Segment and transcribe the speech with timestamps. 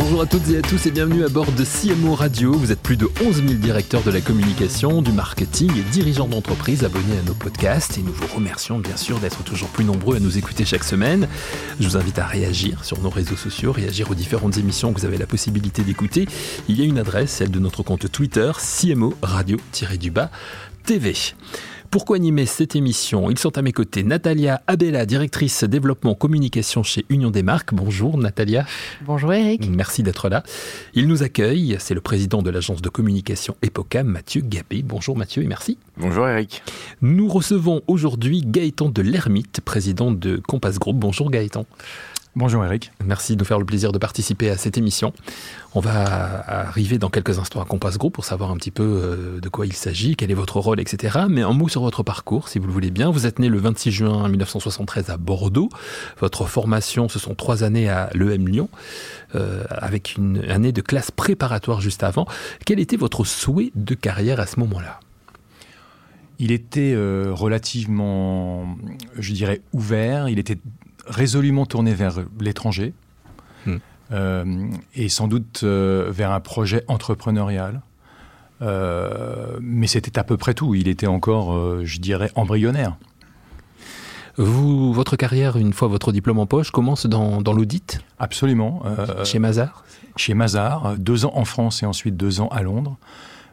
[0.00, 2.52] Bonjour à toutes et à tous et bienvenue à bord de CMO Radio.
[2.52, 6.84] Vous êtes plus de 11 000 directeurs de la communication, du marketing et dirigeants d'entreprise
[6.84, 10.20] abonnés à nos podcasts et nous vous remercions bien sûr d'être toujours plus nombreux à
[10.20, 11.26] nous écouter chaque semaine.
[11.80, 15.06] Je vous invite à réagir sur nos réseaux sociaux, réagir aux différentes émissions que vous
[15.06, 16.28] avez la possibilité d'écouter.
[16.68, 20.30] Il y a une adresse, celle de notre compte Twitter, CMO Radio-du-bas
[20.84, 21.12] TV.
[21.90, 23.30] Pourquoi animer cette émission?
[23.30, 24.02] Ils sont à mes côtés.
[24.02, 27.72] Natalia Abella, directrice développement communication chez Union des marques.
[27.72, 28.66] Bonjour Natalia.
[29.06, 29.66] Bonjour Eric.
[29.70, 30.42] Merci d'être là.
[30.92, 34.82] Il nous accueille, c'est le président de l'agence de communication Epoca, Mathieu Gabé.
[34.82, 35.78] Bonjour Mathieu et merci.
[35.96, 36.62] Bonjour Eric.
[37.00, 40.96] Nous recevons aujourd'hui Gaëtan de l'Ermite, président de Compass Group.
[40.96, 41.64] Bonjour Gaëtan.
[42.38, 42.92] Bonjour Eric.
[43.04, 45.12] Merci de nous faire le plaisir de participer à cette émission.
[45.74, 46.04] On va
[46.46, 49.66] arriver dans quelques instants à Compass Group pour savoir un petit peu euh, de quoi
[49.66, 51.18] il s'agit, quel est votre rôle, etc.
[51.28, 53.10] Mais un mot sur votre parcours, si vous le voulez bien.
[53.10, 55.68] Vous êtes né le 26 juin 1973 à Bordeaux.
[56.20, 58.68] Votre formation, ce sont trois années à l'EM Lyon,
[59.34, 62.28] euh, avec une année de classe préparatoire juste avant.
[62.64, 65.00] Quel était votre souhait de carrière à ce moment-là?
[66.38, 68.76] Il était euh, relativement,
[69.18, 70.28] je dirais, ouvert.
[70.28, 70.58] Il était
[71.08, 72.94] résolument tourné vers l'étranger
[73.66, 73.76] hmm.
[74.12, 77.80] euh, et sans doute euh, vers un projet entrepreneurial.
[78.60, 80.74] Euh, mais c'était à peu près tout.
[80.74, 82.96] Il était encore, je dirais, embryonnaire.
[84.36, 88.00] Vous, votre carrière, une fois votre diplôme en poche, commence dans, dans l'audit?
[88.18, 88.82] Absolument.
[89.24, 89.84] chez Mazar?
[90.16, 92.96] Chez Mazar, deux ans en France et ensuite deux ans à Londres.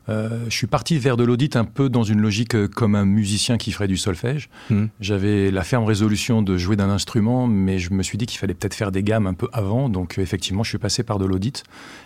[0.07, 3.05] Euh, je suis parti vers de l'audit un peu dans une logique euh, comme un
[3.05, 4.49] musicien qui ferait du solfège.
[4.69, 4.85] Hmm.
[4.99, 8.53] J'avais la ferme résolution de jouer d'un instrument, mais je me suis dit qu'il fallait
[8.53, 9.89] peut-être faire des gammes un peu avant.
[9.89, 11.63] Donc euh, effectivement, je suis passé par de l'audit.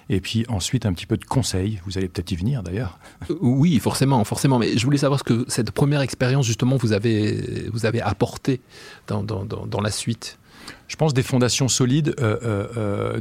[0.09, 1.81] Et puis ensuite, un petit peu de conseil.
[1.86, 3.00] Vous allez peut-être y venir d'ailleurs.
[3.41, 4.59] Oui, forcément, forcément.
[4.59, 8.61] Mais je voulais savoir ce que cette première expérience, justement, vous avez, vous avez apporté
[9.08, 10.39] dans, dans, dans, la suite.
[10.88, 12.16] Je pense des fondations solides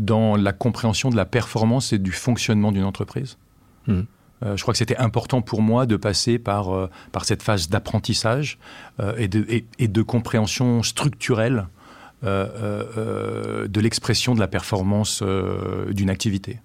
[0.01, 3.37] dans la compréhension de la performance et du fonctionnement d'une entreprise.
[3.87, 4.03] Hmm.
[4.43, 7.69] Euh, je crois que c'était important pour moi de passer par, euh, par cette phase
[7.69, 8.59] d'apprentissage
[9.01, 9.47] euh, et, de,
[9.79, 11.67] et, de compréhension structurelle
[12.21, 16.59] de l'expression de la performance d'une activité.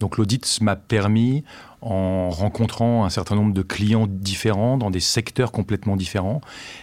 [0.00, 1.44] Donc l'audit m'a permis,
[1.82, 6.40] en rencontrant un certain nombre de clients différents dans des secteurs complètement différents,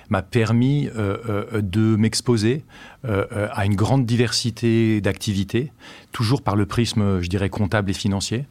[0.09, 2.63] m'a permis euh, euh, de m'exposer
[3.05, 5.73] euh, à une grande diversité d'activités,
[6.13, 8.45] toujours par le prisme, je dirais, comptable et financier,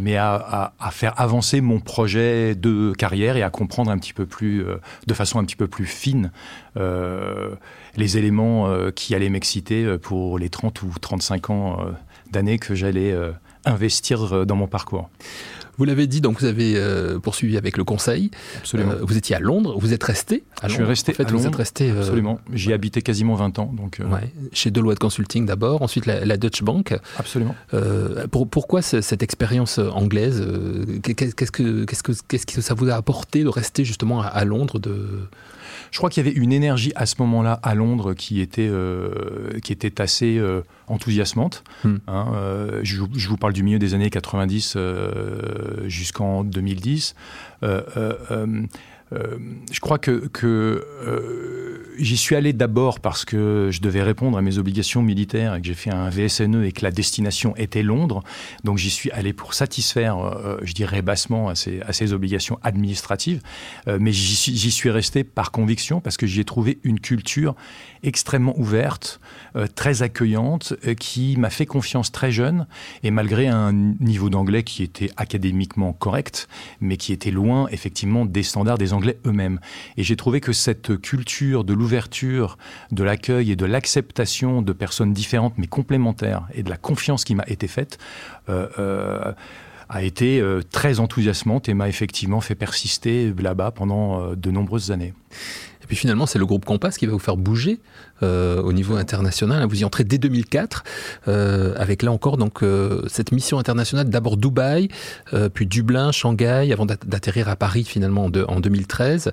[0.00, 4.66] mais à, faire avancer mon projet de carrière et à comprendre un petit peu plus,
[5.06, 6.32] de façon un petit peu plus fine,
[6.76, 11.78] les éléments qui allaient m'exciter pour les 30 ou 35 ans
[12.30, 13.14] d'années que j'allais
[13.64, 15.10] investir euh, dans mon parcours.
[15.78, 18.30] Vous l'avez dit, donc vous avez euh, poursuivi avec le conseil.
[18.58, 18.92] Absolument.
[18.92, 21.38] Euh, vous étiez à Londres, vous êtes resté à Je suis resté à Londres.
[21.38, 22.40] Vous êtes resté, Absolument.
[22.52, 23.72] J'y habité quasiment 20 ans.
[23.72, 24.32] Donc, ouais.
[24.52, 26.94] Chez Deloitte Consulting d'abord, ensuite la, Deutsche Bank.
[27.18, 27.54] Absolument.
[28.30, 30.46] Pour, pourquoi cette expérience anglaise
[31.02, 34.44] Qu'est-ce que, qu'est-ce, que, qu'est-ce que ça vous a apporté de rester justement à, à
[34.44, 35.26] Londres de...
[35.90, 39.58] Je crois qu'il y avait une énergie à ce moment-là à Londres qui était, euh,
[39.62, 41.64] qui était assez euh, enthousiasmante.
[41.84, 41.96] Hmm.
[42.06, 44.76] Hein, euh, je, vous parle du milieu des années 90
[45.86, 47.14] jusqu'en 2010.
[47.62, 48.66] Euh,
[49.70, 50.84] je crois que, que
[51.98, 55.66] j'y suis allé d'abord parce que je devais répondre à mes obligations militaires et que
[55.66, 58.22] j'ai fait un VSNE et que la destination était Londres.
[58.64, 63.40] Donc j'y suis allé pour satisfaire, euh, je dirais bassement, à ces, obligations administratives.
[63.86, 67.54] mais j'y suis resté par conviction parce que j'y ai trouvé une culture
[68.02, 69.20] extrêmement ouverte,
[69.76, 72.66] très accueillante, qui m'a fait confiance très jeune.
[73.02, 76.48] Et malgré un niveau d'anglais qui était académiquement correct,
[76.80, 79.60] mais qui était loin effectivement des standards des anglais eux-mêmes.
[79.96, 82.58] Et j'ai trouvé que cette culture de l'ouverture,
[82.92, 87.34] de l'accueil et de l'acceptation de personnes différentes mais complémentaires et de la confiance qui
[87.34, 87.98] m'a été faite,
[88.48, 89.32] euh, euh,
[89.88, 95.12] a été euh, très enthousiasmante et m'a effectivement fait persister là-bas pendant de nombreuses années.
[95.82, 97.80] Et puis finalement, c'est le groupe Compass qui va vous faire bouger
[98.22, 99.66] euh, au niveau international.
[99.66, 100.84] Vous y entrez dès 2004,
[101.26, 104.88] euh, avec là encore donc euh, cette mission internationale, d'abord Dubaï,
[105.54, 109.32] puis Dublin, Shanghai, avant d'atterrir à Paris finalement en, 2013.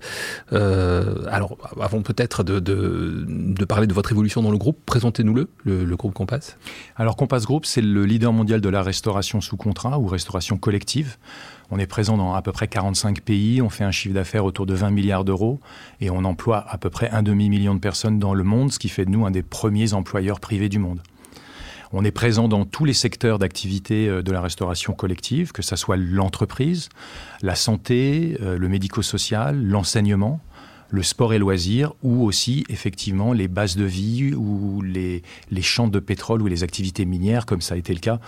[0.51, 6.13] alors, avant peut-être de, parler de votre évolution dans le groupe, présentez-nous-le, le, le, groupe
[6.13, 6.57] Compass.
[6.95, 11.17] Alors Compass Group, c'est le leader mondial de la restauration sous contrat ou restauration collective.
[11.71, 14.65] On est présent dans à peu près 45 pays, on fait un chiffre d'affaires autour
[14.65, 15.59] de 20 milliards d'euros
[16.01, 18.89] et on emploie à peu près un demi-million de personnes dans le monde, ce qui
[18.89, 21.01] fait de nous un des premiers employeurs privés du monde.
[21.91, 25.97] On est présent dans tous les secteurs d'activité de la restauration collective, que ce soit
[25.97, 26.89] l'entreprise,
[27.41, 30.39] la santé, le médico-social, l'enseignement
[30.89, 35.21] le sport et loisirs, ou aussi effectivement les bases de vie ou les,
[35.61, 38.19] champs de pétrole ou les activités minières, comme ça a été le cas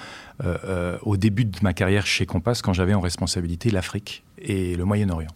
[0.44, 4.76] euh, euh, au début de ma carrière chez Compass, quand j'avais en responsabilité l'Afrique et
[4.76, 5.32] le Moyen-Orient.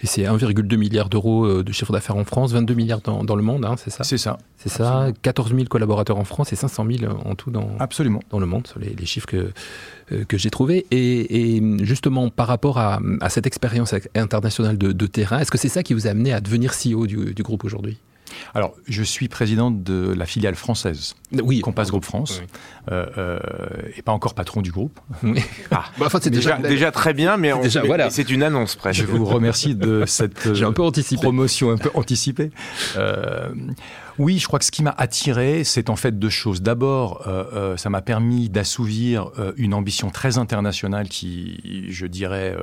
[0.00, 3.42] Et c'est 1,2 milliard d'euros euh, de chiffre d'affaires en France, 22 milliards dans, le
[3.42, 4.04] monde, hein, c'est ça?
[4.04, 4.38] C'est ça.
[4.56, 8.20] C'est ça, 14 000 collaborateurs en France et 500 000 en tout dans, Absolument.
[8.30, 9.50] dans le monde, les, les chiffres que,
[10.12, 10.86] euh, que j'ai trouvés.
[10.90, 15.94] Et, justement, par rapport à, cette expérience internationale de, terrain, est-ce que c'est ça qui
[15.94, 17.98] vous a amené à devenir CEO du groupe aujourd'hui?
[18.54, 22.42] Alors, je suis président de la filiale française, oui, Compass Group France,
[22.90, 23.38] euh, euh,
[23.96, 24.98] et pas encore patron du groupe.
[25.70, 27.52] Ah, bah, c'est déjà, déjà, très bien, mais,
[28.10, 29.00] c'est une annonce presque.
[29.00, 32.50] Je vous remercie de cette un peu promotion un peu anticipée.
[32.96, 33.50] Euh,
[34.18, 36.62] oui, je crois que ce qui m'a attiré, c'est en fait deux choses.
[36.62, 37.28] D'abord,
[37.76, 42.56] ça m'a permis d'assouvir une ambition très internationale qui, je dirais,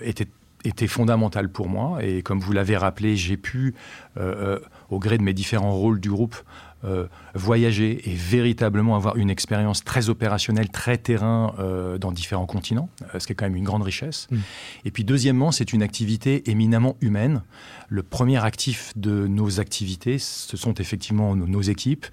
[0.00, 0.28] était
[0.64, 2.02] était fondamental pour moi.
[2.02, 3.74] Et comme vous l'avez rappelé, j'ai pu,
[4.16, 4.58] euh, euh,
[4.90, 6.36] au gré de mes différents rôles du groupe,
[6.84, 11.54] euh, voyager et véritablement avoir une expérience très opérationnelle, très terrain
[12.00, 12.88] dans différents continents,
[13.18, 14.28] ce qui est quand même une grande richesse.
[14.30, 14.36] Mm.
[14.84, 17.42] Et puis deuxièmement, c'est une activité éminemment humaine.
[17.88, 22.06] Le premier actif de nos activités, ce sont effectivement nos, équipes.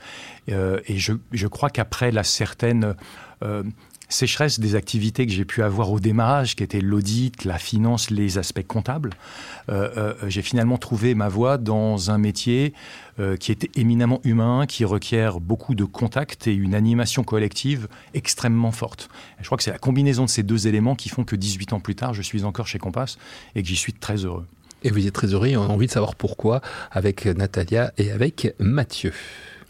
[0.47, 2.95] et je, je crois qu'après la certaine
[4.13, 8.38] sécheresse des activités que j'ai pu avoir au démarrage, qui étaient l'audit, la finance, les
[8.38, 9.12] aspects comptables.
[9.69, 12.74] Euh, euh, j'ai finalement trouvé ma voie dans un métier
[13.19, 18.71] euh, qui est éminemment humain, qui requiert beaucoup de contacts et une animation collective extrêmement
[18.71, 19.10] forte.
[19.39, 21.80] je crois que c'est la combinaison de ces deux éléments qui font que 18 ans
[21.80, 23.18] plus tard, je suis encore chez Compass
[23.56, 24.45] et que j'y suis très heureux.
[24.83, 26.62] Et vous êtes très heureux et on a envie de savoir pourquoi
[26.92, 29.13] avec Natalia et avec Mathieu.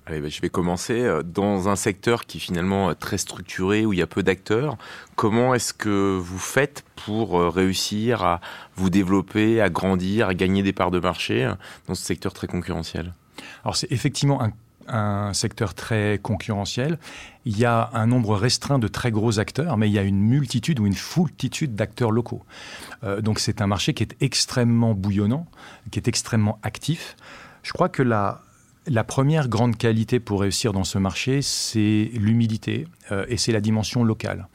[0.05, 0.99] Allez, bah, je vais commencer.
[1.01, 4.77] Euh, dans un secteur qui est finalement très structuré, où il y a peu d'acteurs,
[5.15, 8.41] comment est-ce que vous faites pour euh, réussir à
[8.75, 11.53] vous développer, à grandir, à gagner des parts de marché euh,
[11.87, 13.13] dans ce secteur très concurrentiel?
[13.63, 14.51] Alors c'est effectivement un,
[15.31, 16.99] secteur très concurrentiel.
[17.45, 20.19] Il y a un nombre restreint de très gros acteurs, mais il y a une
[20.19, 22.43] multitude ou une foultitude d'acteurs locaux.
[23.21, 25.47] donc c'est un marché qui est extrêmement bouillonnant,
[25.89, 27.15] qui est extrêmement actif.
[27.63, 28.41] Je crois que la,
[28.87, 33.61] la première grande qualité pour réussir dans ce marché, c'est l'humilité euh, et c'est la
[33.61, 34.47] dimension locale.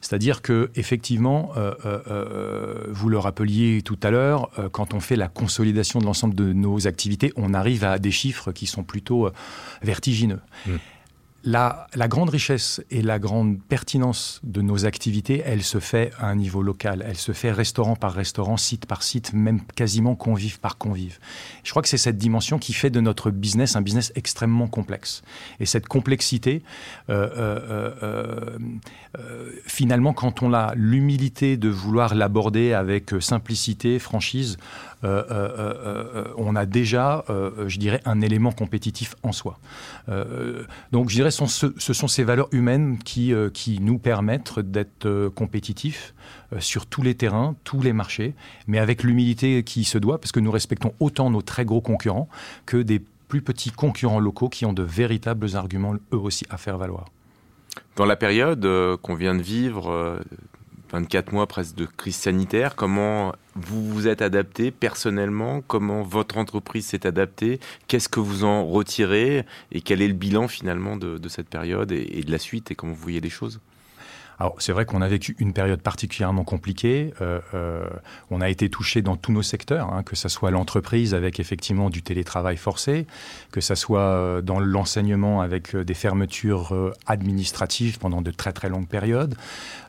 [0.00, 5.28] C'est-à-dire que effectivement, euh, euh, vous le rappeliez tout à l'heure, quand on fait la
[5.28, 9.30] consolidation de l'ensemble de nos activités, on arrive à des chiffres qui sont plutôt
[9.82, 10.40] vertigineux.
[10.66, 10.72] Mmh
[11.46, 16.34] la, grande richesse et la grande pertinence de nos activités, elle se fait à un
[16.34, 17.04] niveau local.
[17.08, 21.18] Elle se fait restaurant par restaurant, site par site, même quasiment convive par convive.
[21.64, 25.22] Je crois que c'est cette dimension qui fait de notre business un business extrêmement complexe.
[25.60, 26.62] Et cette complexité,
[27.08, 28.58] euh, euh,
[29.18, 34.56] euh, finalement, quand on a l'humilité de vouloir l'aborder avec simplicité, franchise,
[35.02, 39.60] on a déjà, je dirais, un élément compétitif en soi.
[40.90, 45.30] donc, je dirais ce sont ces valeurs humaines qui, euh, qui nous permettent d'être euh,
[45.30, 46.14] compétitifs
[46.52, 48.34] euh, sur tous les terrains, tous les marchés,
[48.66, 52.28] mais avec l'humilité qui se doit, parce que nous respectons autant nos très gros concurrents
[52.64, 56.78] que des plus petits concurrents locaux qui ont de véritables arguments, eux aussi, à faire
[56.78, 57.06] valoir.
[57.96, 58.66] Dans la période
[59.02, 60.20] qu'on vient de vivre,
[60.92, 62.76] 24 mois presque de crise sanitaire.
[62.76, 65.62] Comment vous vous êtes adapté personnellement?
[65.66, 67.60] Comment votre entreprise s'est adaptée?
[67.88, 69.44] Qu'est-ce que vous en retirez?
[69.72, 72.70] Et quel est le bilan finalement de, cette période et, de la suite?
[72.70, 73.60] Et comment vous voyez les choses?
[74.38, 77.14] Alors c'est vrai qu'on a vécu une période particulièrement compliquée.
[77.20, 77.86] Euh, euh,
[78.30, 81.90] on a été touché dans tous nos secteurs, hein, que ce soit l'entreprise avec effectivement
[81.90, 83.06] du télétravail forcé,
[83.50, 86.74] que ce soit euh, dans l'enseignement avec des fermetures
[87.06, 89.34] administratives pendant de très très longues périodes,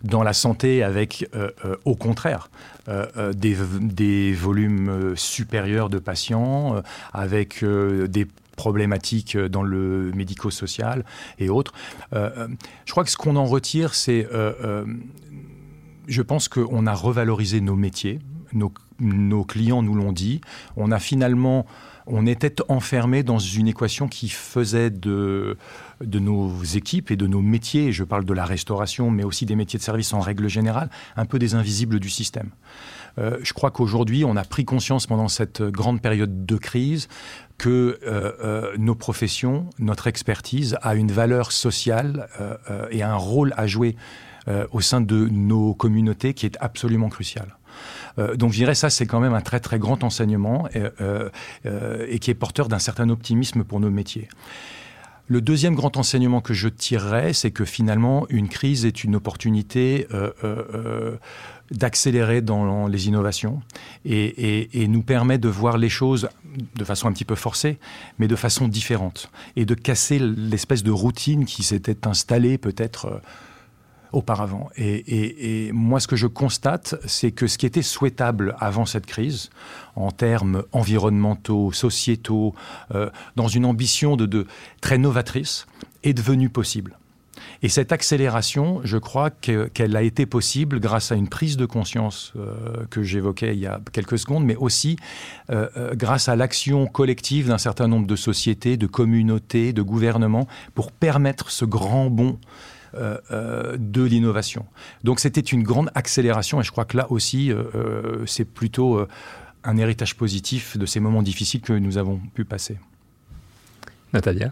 [0.03, 1.29] dans la santé avec
[1.85, 2.49] au contraire
[3.33, 6.81] des, des, volumes supérieurs de patients,
[7.13, 8.27] avec des
[8.57, 11.05] problématiques dans le médico-social
[11.39, 11.71] et autres.
[12.11, 12.47] Euh, euh,
[12.85, 14.85] je crois que ce qu'on en retire, c'est, euh,
[16.07, 18.19] je pense qu'on a revalorisé nos métiers,
[18.99, 20.41] nos clients nous l'ont dit,
[20.75, 21.65] on a finalement
[22.07, 25.57] on était enfermé dans une équation qui faisait de,
[26.01, 29.77] nos équipes et de nos métiers, je parle de la restauration, mais aussi des métiers
[29.77, 32.49] de service en règle générale, un peu des invisibles du système.
[33.17, 37.07] je crois qu'aujourd'hui, on a pris conscience pendant cette grande période de crise
[37.57, 43.53] que euh, euh, nos professions, notre expertise a une valeur sociale euh, et un rôle
[43.57, 43.95] à jouer
[44.71, 47.57] au sein de nos communautés qui est absolument crucial.
[48.35, 50.83] Donc je dirais ça, c'est quand même un très très grand enseignement et,
[52.09, 54.27] et qui est porteur d'un certain optimisme pour nos métiers.
[55.29, 60.07] Le deuxième grand enseignement que je tirerais, c'est que finalement, une crise est une opportunité
[60.13, 61.17] euh, euh, euh,
[61.69, 63.61] d'accélérer dans les innovations
[64.05, 66.29] et, nous permet de voir les choses
[66.75, 67.77] de façon un petit peu forcée,
[68.19, 73.21] mais de façon différente, et de casser l'espèce de routine qui s'était installée peut-être
[74.17, 74.69] auparavant.
[74.77, 79.51] Et, moi, ce que je constate, c'est que ce qui était souhaitable avant cette crise,
[79.95, 82.55] en termes environnementaux, sociétaux,
[82.95, 84.47] euh, dans une ambition de,
[84.81, 85.67] très novatrice,
[86.03, 86.97] est devenu possible.
[87.61, 92.33] Et cette accélération, je crois qu'elle a été possible grâce à une prise de conscience
[92.35, 94.97] euh, que j'évoquais il y a quelques secondes, mais aussi
[95.51, 100.91] euh, grâce à l'action collective d'un certain nombre de sociétés, de communautés, de gouvernements, pour
[100.91, 102.39] permettre ce grand bond
[103.77, 104.65] de l'innovation.
[105.03, 109.05] Donc c'était une grande accélération et je crois que là aussi, euh, c'est plutôt
[109.63, 112.77] un héritage positif de ces moments difficiles que nous avons pu passer.
[114.13, 114.51] Natalia?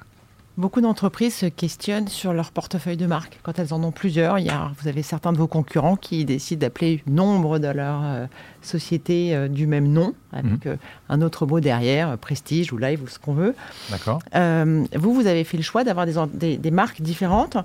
[0.58, 3.40] Beaucoup d'entreprises se questionnent sur leur portefeuille de marque.
[3.44, 6.24] Quand elles en ont plusieurs, il y a, vous avez certains de vos concurrents qui
[6.24, 8.30] décident d'appeler nombre de leurs
[8.62, 10.78] sociétés du même nom, avec mhm.
[11.10, 13.54] un autre mot derrière, Prestige ou Live ou ce qu'on veut.
[13.90, 14.22] D'accord.
[14.34, 17.58] vous, vous avez fait le choix d'avoir des, des, marques différentes.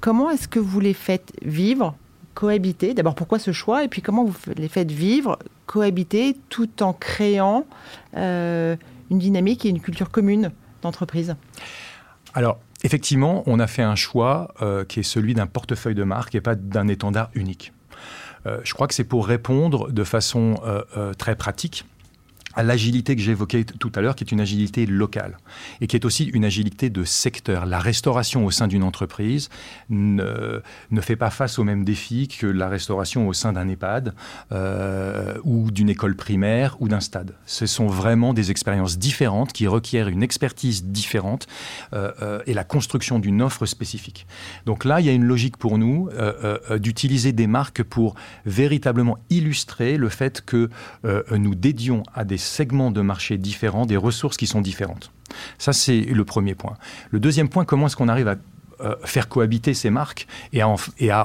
[0.00, 1.94] Comment est-ce que vous les faites vivre,
[2.34, 2.94] cohabiter?
[2.94, 3.84] D'abord, pourquoi ce choix?
[3.84, 7.66] Et puis, comment vous les faites vivre, cohabiter, tout en créant
[8.16, 8.76] euh,
[9.10, 11.36] une dynamique et une culture commune d'entreprise?
[12.32, 16.34] Alors, effectivement, on a fait un choix euh, qui est celui d'un portefeuille de marque
[16.34, 17.74] et pas d'un étendard unique.
[18.46, 20.54] Euh, je crois que c'est pour répondre de façon
[21.18, 21.84] très pratique
[22.54, 25.38] à l'agilité que j'évoquais tout à l'heure, qui est une agilité locale
[25.80, 27.66] et qui est aussi une agilité de secteur.
[27.66, 29.48] La restauration au sein d'une entreprise
[29.88, 30.60] ne,
[31.00, 34.14] fait pas face aux mêmes défis que la restauration au sein d'un EHPAD
[34.52, 37.34] euh, ou d'une école primaire ou d'un stade.
[37.46, 41.46] Ce sont vraiment des expériences différentes qui requièrent une expertise différente
[41.92, 44.26] euh, euh, et la construction d'une offre spécifique.
[44.66, 46.08] Donc là, il y a une logique pour nous
[46.78, 48.14] d'utiliser des marques pour
[48.44, 50.68] véritablement illustrer le fait que
[51.30, 55.12] nous dédions à des segments de marché différents, des ressources qui sont différentes.
[55.58, 56.74] Ça, c'est le premier point.
[57.10, 58.34] Le deuxième point, comment est-ce qu'on arrive à
[58.82, 60.68] euh, faire cohabiter ces marques et à,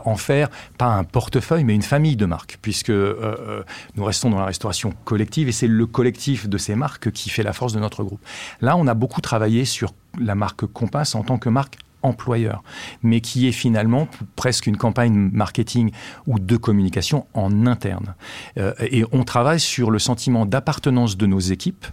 [0.06, 3.64] en, faire pas un portefeuille mais une famille de marques puisque euh, euh,
[3.96, 7.44] nous restons dans la restauration collective et c'est le collectif de ces marques qui fait
[7.44, 8.20] la force de notre groupe.
[8.60, 12.64] Là, on a beaucoup travaillé sur la marque Compass en tant que marque employeur,
[13.04, 15.92] mais qui est finalement presque une campagne marketing
[16.28, 18.16] ou de communication en interne.
[18.58, 21.86] Euh, et on travaille sur le sentiment d'appartenance de nos équipes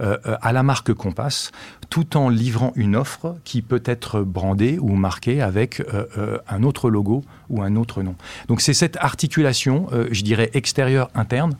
[0.00, 1.52] euh, à la marque Compass,
[1.88, 6.90] tout en livrant une offre qui peut être brandée ou marquée avec euh, un autre
[6.90, 8.16] logo ou un autre nom.
[8.48, 11.54] Donc c'est cette articulation, je dirais, extérieure-interne.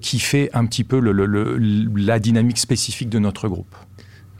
[0.00, 3.74] qui fait un petit peu la dynamique spécifique de notre groupe.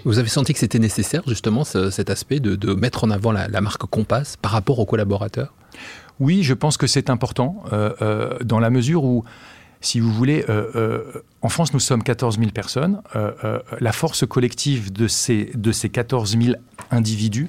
[0.04, 3.84] Vous avez senti que c'était nécessaire justement cet aspect de, mettre en avant la, marque
[3.86, 5.52] Compass par rapport aux collaborateurs?
[6.18, 9.24] Oui, je pense que c'est important euh, euh, dans la mesure où,
[9.80, 11.02] si vous voulez, euh,
[11.42, 13.02] en France nous sommes 14 000 personnes.
[13.80, 16.54] la force collective de ces, de ces 14 000
[16.90, 17.48] individus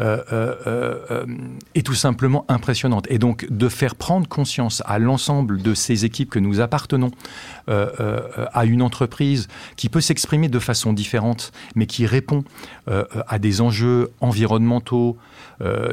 [0.00, 0.54] euh, euh,
[1.10, 1.26] euh,
[1.74, 3.06] est tout simplement impressionnante.
[3.10, 7.10] Et donc de faire prendre conscience à l'ensemble de ces équipes que nous appartenons
[7.66, 12.44] à une entreprise qui peut s'exprimer de façon différente, mais qui répond
[12.86, 15.16] à des enjeux environnementaux,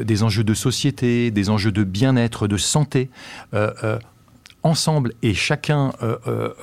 [0.02, 3.08] des enjeux de société, des enjeux de bien-être, de santé
[4.62, 5.92] ensemble et chacun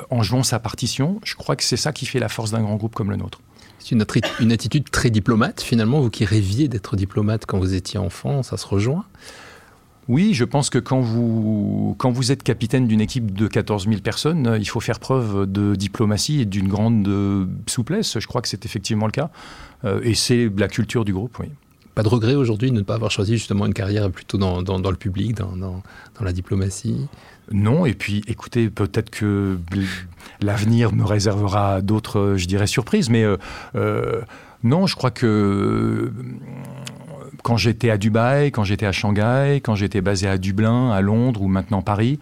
[0.10, 2.76] en jouant sa partition, je crois que c'est ça qui fait la force d'un grand
[2.76, 3.40] groupe comme le nôtre.
[3.80, 4.06] C'est une,
[4.40, 6.02] une, attitude très diplomate, finalement.
[6.02, 9.06] Vous qui rêviez d'être diplomate quand vous étiez enfant, ça se rejoint?
[10.08, 14.00] Oui, je pense que quand vous, quand vous êtes capitaine d'une équipe de 14 000
[14.00, 18.18] personnes, il faut faire preuve de diplomatie et d'une grande souplesse.
[18.20, 19.30] Je crois que c'est effectivement le cas.
[19.84, 21.48] Euh, et c'est la culture du groupe, oui.
[21.94, 24.92] Pas de regret aujourd'hui de ne pas avoir choisi justement une carrière plutôt dans, dans,
[24.92, 25.82] le public, dans, dans,
[26.22, 27.08] la diplomatie?
[27.52, 29.58] Non, et puis écoutez, peut-être que
[30.42, 33.38] l'avenir me réservera d'autres, je dirais, surprises, mais euh,
[33.76, 34.22] euh,
[34.64, 36.12] non, je crois que
[37.48, 41.42] quand j'étais à Dubaï, quand j'étais à Shanghai, quand j'étais basé à Dublin, à Londres
[41.42, 42.20] ou maintenant Paris,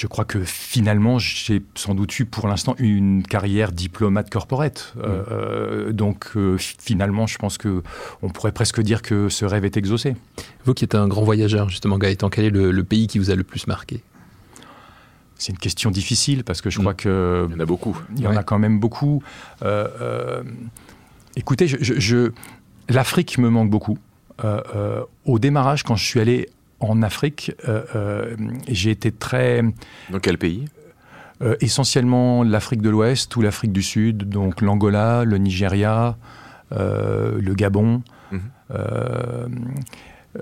[0.00, 4.94] je crois que finalement, j'ai sans doute eu pour l'instant une carrière diplomate corporate.
[4.96, 7.82] Euh, donc euh, finalement, je pense que
[8.22, 10.16] on pourrait presque dire que ce rêve est exaucé.
[10.64, 13.34] Vous qui êtes un grand voyageur, justement, Gaëtan, quel est le, pays qui vous a
[13.34, 14.02] le plus marqué?
[15.36, 16.96] C'est une question difficile parce que je crois mm.
[16.96, 17.46] que...
[17.50, 17.98] Il y en a beaucoup.
[18.16, 19.22] Il y en a quand même beaucoup.
[19.62, 20.42] Euh,
[21.36, 22.30] écoutez, je,
[22.90, 23.98] l'Afrique me manque beaucoup.
[25.24, 26.48] au démarrage, quand je suis allé
[26.80, 28.36] en Afrique, euh, euh,
[28.68, 29.62] j'ai été très...
[30.10, 30.64] Dans quel pays?
[31.42, 36.16] euh, Essentiellement l'Afrique de l'Ouest ou l'Afrique du Sud, donc l'Angola, le Nigeria,
[36.70, 38.02] le Gabon.
[38.32, 38.40] Mhm.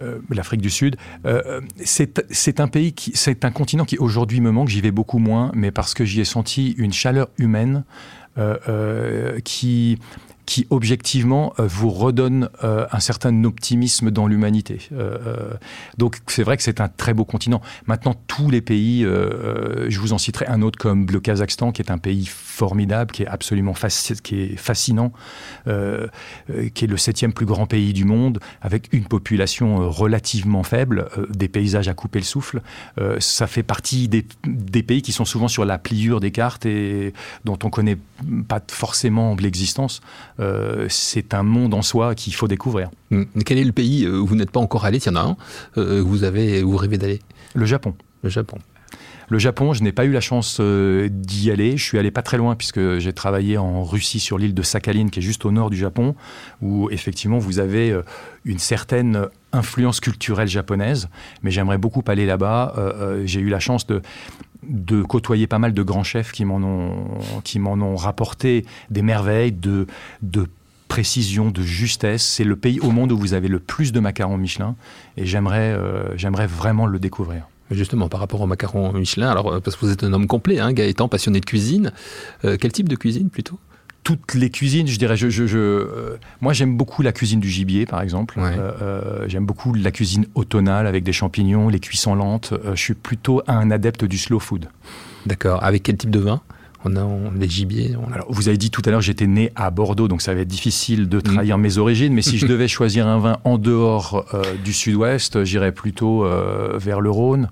[0.02, 0.97] Euh, l'Afrique du Sud.
[1.25, 4.69] Euh, c'est un pays qui, c'est un continent qui aujourd'hui me manque.
[4.69, 7.85] J'y vais beaucoup moins, mais parce que j'y ai senti une chaleur humaine
[8.37, 9.99] euh, qui
[10.49, 14.78] qui objectivement euh, vous redonne euh, un certain optimisme dans l'humanité.
[14.93, 15.52] Euh,
[15.99, 17.61] donc c'est vrai que c'est un très beau continent.
[17.87, 21.90] Maintenant, tous les pays, je vous en citerai un autre comme le Kazakhstan, qui est
[21.90, 23.75] un pays formidable, qui est absolument
[24.23, 25.12] qui est fascinant,
[25.67, 31.49] qui est le septième plus grand pays du monde, avec une population relativement faible, des
[31.49, 32.62] paysages à couper le souffle.
[33.19, 37.12] ça fait partie des, des, pays qui sont souvent sur la pliure des cartes et
[37.45, 37.99] dont on connaît
[38.49, 40.00] pas forcément l'existence.
[40.40, 42.90] Euh, c'est un monde en soi qu'il faut découvrir.
[43.11, 43.25] Hmm.
[43.45, 45.00] Quel est le pays euh, où vous n'êtes pas encore allé?
[45.00, 45.37] S'il y en a un,
[45.76, 47.21] euh, vous, avez, où vous rêvez d'aller?
[47.54, 47.95] Le Japon.
[48.23, 48.59] Le Japon.
[49.30, 51.76] Le Japon, je n'ai pas eu la chance d'y aller.
[51.76, 55.09] Je suis allé pas très loin puisque j'ai travaillé en Russie sur l'île de Sakhalin,
[55.09, 56.14] qui est juste au nord du Japon,
[56.62, 57.95] où effectivement vous avez
[58.47, 61.11] une certaine influence culturelle japonaise.
[61.42, 62.75] Mais j'aimerais beaucoup aller là-bas.
[63.26, 64.00] j'ai eu la chance de
[64.68, 69.02] de côtoyer pas mal de grands chefs qui m'en ont, qui m'en ont rapporté des
[69.02, 69.87] merveilles de,
[70.22, 70.46] de
[70.88, 72.25] précision, de justesse.
[72.25, 74.75] C'est le pays au monde où vous avez le plus de macarons Michelin
[75.16, 77.46] et j'aimerais, euh, j'aimerais vraiment le découvrir.
[77.70, 80.58] Justement, par rapport aux macarons Michelin, alors euh, parce que vous êtes un homme complet,
[80.58, 81.92] hein, Gaëtan, passionné de cuisine,
[82.44, 83.58] euh, quel type de cuisine plutôt?
[84.05, 85.17] Toutes les cuisines, je dirais.
[85.17, 88.38] Je, je, euh, moi, j'aime beaucoup la cuisine du gibier, par exemple.
[88.38, 92.55] Euh, euh, j'aime beaucoup la cuisine automnale avec des champignons, les cuissons lentes.
[92.75, 94.69] je suis plutôt un adepte du slow food.
[95.26, 95.62] D'accord.
[95.62, 96.40] Avec quel type de vin
[96.85, 97.05] on a
[97.37, 97.97] les gibiers.
[98.14, 100.49] Alors, vous avez dit tout à l'heure, j'étais né à Bordeaux, donc ça va être
[100.49, 101.61] difficile de trahir mm.
[101.61, 102.14] mes origines.
[102.14, 104.25] Mais si je devais choisir un vin en dehors
[104.64, 106.25] du Sud-Ouest, j'irais plutôt
[106.78, 107.50] vers le Rhône.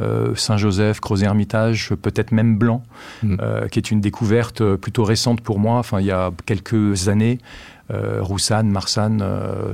[0.00, 2.82] Euh, Saint-Joseph, Crozet-Hermitage, peut-être même Blanc,
[3.22, 3.36] mm.
[3.40, 7.08] euh, qui est une découverte euh, plutôt récente pour moi, enfin il y a quelques
[7.08, 7.38] années.
[7.90, 9.22] Roussanne, Marsanne,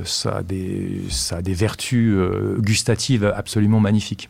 [0.03, 2.13] ça, a des, ça a des vertus
[2.57, 4.29] gustatives absolument magnifiques.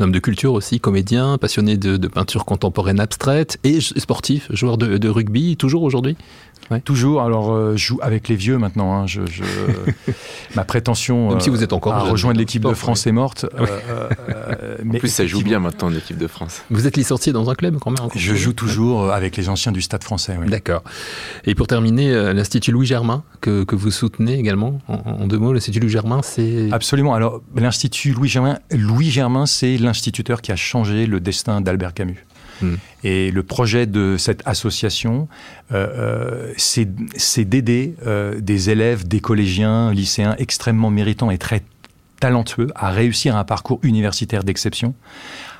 [0.00, 5.08] Un homme de culture aussi, comédien, passionné de, peinture contemporaine abstraite et sportif, joueur de
[5.10, 6.16] rugby, toujours aujourd'hui?
[6.84, 7.22] Toujours.
[7.22, 8.94] Alors, euh, je joue avec les vieux maintenant.
[8.94, 9.06] Hein.
[9.06, 9.22] Je,
[10.54, 13.46] ma prétention Même si vous êtes encore à rejoindre l'équipe de France est morte.
[13.58, 16.62] Euh, euh, mais en plus, ça joue bien maintenant l'équipe de France.
[16.70, 19.82] Vous êtes licencié dans un club quand même Je joue toujours avec les anciens du
[19.82, 20.36] Stade français.
[20.46, 20.82] D'accord.
[21.44, 25.80] Et pour terminer, l'Institut Louis Germain, que, que, vous soutenez également, en, deux mots, l'Institut
[25.80, 26.68] Louis Germain, c'est...
[26.72, 27.14] Absolument.
[27.14, 32.24] Alors, l'Institut Louis Germain, Louis Germain c'est l'instituteur qui a changé le destin d'Albert Camus.
[32.62, 32.74] Hmm.
[33.04, 35.28] Et le projet de cette association,
[35.72, 41.62] euh, euh c'est d'aider euh, des élèves, des collégiens, lycéens extrêmement méritants et très
[42.20, 44.94] talentueux à réussir un parcours universitaire d'exception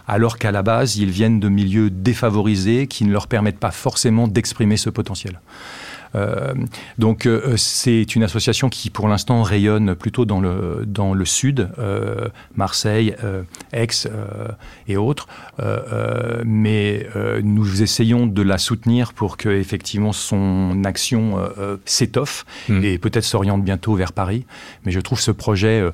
[0.08, 4.26] alors qu'à la base, ils viennent de milieux défavorisés qui ne leur permettent pas forcément
[4.26, 5.38] d'exprimer ce potentiel.
[6.14, 6.54] Euh,
[6.98, 11.68] donc euh, c'est une association qui pour l'instant rayonne plutôt dans le, dans le sud,
[11.78, 13.14] euh, Marseille,
[13.72, 13.88] Aix
[14.86, 15.28] et autres,
[16.44, 17.06] mais
[17.42, 21.38] nous essayons de la soutenir pour que effectivement son action
[21.84, 22.84] s'étoffe mmh.
[22.84, 24.44] et peut-être s'oriente bientôt vers Paris.
[24.84, 25.84] Mais je trouve ce projet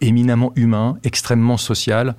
[0.00, 2.14] éminemment humain, extrêmement social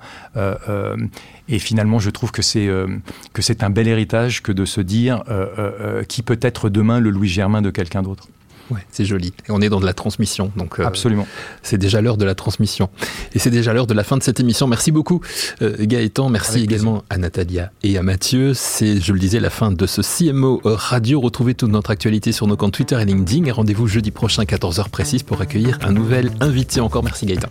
[1.48, 2.86] et finalement, je trouve que c'est euh,
[3.32, 7.00] que c'est un bel héritage que de se dire euh, euh, qui peut être demain
[7.00, 8.28] le Louis Germain de quelqu'un d'autre.
[8.68, 9.32] Ouais, c'est joli.
[9.46, 11.28] Et on est dans de la transmission, donc absolument.
[11.62, 12.90] C'est déjà l'heure de la transmission,
[13.32, 14.66] et c'est déjà l'heure de la fin de cette émission.
[14.66, 15.20] Merci beaucoup,
[15.60, 16.28] Gaëtan.
[16.30, 18.54] Merci également à Natalia et à Mathieu.
[18.54, 21.20] C'est, je le disais, la fin de ce CMO Radio.
[21.20, 23.44] Retrouvez toute notre actualité sur nos comptes Twitter et LinkedIn.
[23.44, 26.80] Et rendez-vous jeudi prochain, 14h précise, pour accueillir un nouvel invité.
[26.80, 27.50] Encore merci, Gaëtan